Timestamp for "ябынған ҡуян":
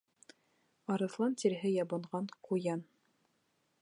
1.75-2.83